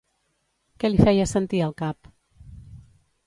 Què 0.83 0.91
li 0.91 1.03
feia 1.09 1.27
sentir 1.33 1.61
al 1.67 1.75
cap? 1.83 2.11